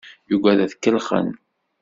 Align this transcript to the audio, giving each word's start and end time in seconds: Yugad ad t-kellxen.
Yugad 0.29 0.59
ad 0.59 0.69
t-kellxen. 0.71 1.27